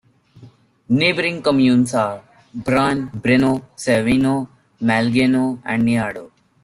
[0.89, 2.23] Neighbouring communes are
[2.57, 4.47] Braone, Breno, Cerveno,
[4.81, 6.31] Malegno and Niardo.